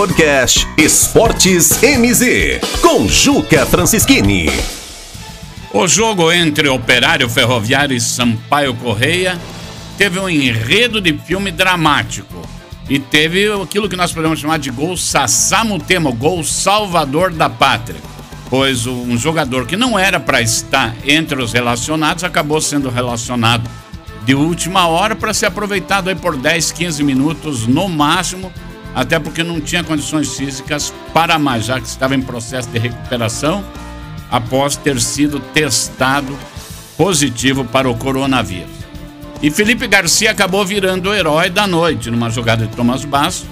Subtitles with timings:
[0.00, 4.46] Podcast Esportes MZ, com Juca Francischini.
[5.74, 9.38] O jogo entre Operário Ferroviário e Sampaio Correia
[9.98, 12.48] teve um enredo de filme dramático.
[12.88, 18.00] E teve aquilo que nós podemos chamar de gol Sassamutema, gol salvador da pátria.
[18.48, 23.68] Pois um jogador que não era para estar entre os relacionados acabou sendo relacionado
[24.24, 28.50] de última hora para ser aproveitado aí por 10, 15 minutos no máximo
[28.94, 33.64] até porque não tinha condições físicas para mais, já que estava em processo de recuperação
[34.30, 36.36] após ter sido testado
[36.96, 38.80] positivo para o coronavírus.
[39.42, 43.46] E Felipe Garcia acabou virando o herói da noite numa jogada de Thomas Basso.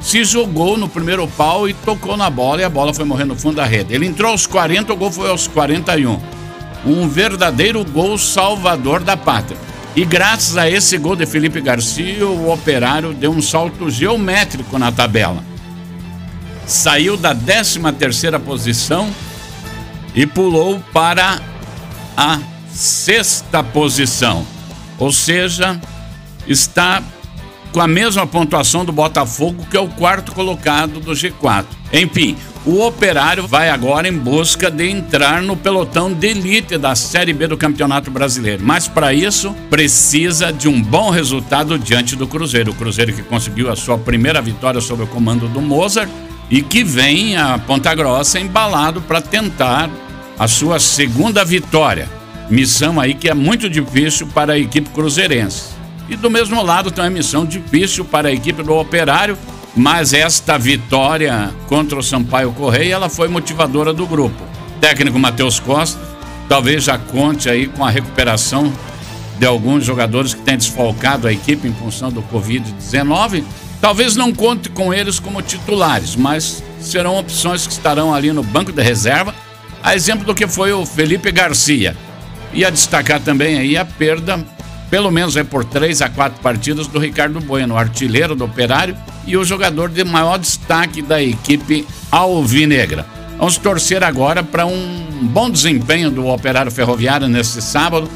[0.00, 3.36] Se jogou no primeiro pau e tocou na bola e a bola foi morrer no
[3.36, 3.94] fundo da rede.
[3.94, 6.20] Ele entrou aos 40, o gol foi aos 41.
[6.84, 9.56] Um verdadeiro gol salvador da pátria.
[9.96, 14.90] E graças a esse gol de Felipe Garcia, o Operário deu um salto geométrico na
[14.90, 15.44] tabela.
[16.66, 19.08] Saiu da 13 terceira posição
[20.14, 21.40] e pulou para
[22.16, 22.40] a
[22.72, 24.44] sexta posição.
[24.98, 25.80] Ou seja,
[26.46, 27.00] está
[27.72, 31.66] com a mesma pontuação do Botafogo, que é o quarto colocado do G4.
[31.92, 37.34] Enfim, o Operário vai agora em busca de entrar no pelotão de elite da Série
[37.34, 38.62] B do Campeonato Brasileiro.
[38.64, 42.70] Mas para isso, precisa de um bom resultado diante do Cruzeiro.
[42.70, 46.08] O Cruzeiro que conseguiu a sua primeira vitória sob o comando do Mozart
[46.50, 49.90] e que vem a Ponta Grossa embalado para tentar
[50.38, 52.08] a sua segunda vitória.
[52.48, 55.74] Missão aí que é muito difícil para a equipe cruzeirense.
[56.08, 59.36] E do mesmo lado tem uma missão difícil para a equipe do Operário,
[59.76, 64.40] mas esta vitória contra o Sampaio Correia, ela foi motivadora do grupo.
[64.76, 66.00] O técnico Matheus Costa
[66.48, 68.72] talvez já conte aí com a recuperação
[69.38, 73.42] de alguns jogadores que têm desfalcado a equipe em função do Covid-19.
[73.80, 78.70] Talvez não conte com eles como titulares, mas serão opções que estarão ali no banco
[78.70, 79.34] de reserva,
[79.82, 81.96] a exemplo do que foi o Felipe Garcia.
[82.52, 84.38] E a destacar também aí a perda
[84.88, 89.36] pelo menos é por três a quatro partidas do Ricardo Bueno, artilheiro do Operário e
[89.36, 93.06] o jogador de maior destaque da equipe alvinegra.
[93.38, 98.08] Vamos torcer agora para um bom desempenho do Operário Ferroviário nesse sábado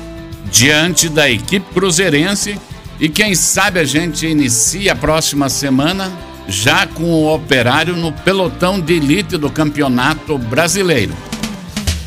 [0.50, 2.58] diante da equipe cruzeirense
[3.00, 6.10] e quem sabe a gente inicia a próxima semana
[6.48, 11.14] já com o Operário no pelotão de elite do Campeonato Brasileiro.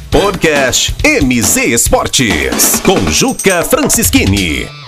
[0.09, 4.80] Podcast MZ Esportes, com Juca Francischini.